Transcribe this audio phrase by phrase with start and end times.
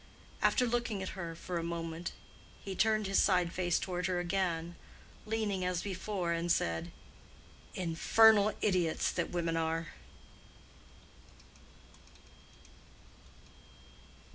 [0.41, 2.11] After looking at her for a moment,
[2.65, 4.73] he turned his side face toward her again,
[5.27, 6.91] leaning as before, and said,
[7.75, 9.89] "Infernal idiots that women are!"